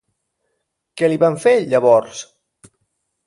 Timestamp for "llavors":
1.73-2.23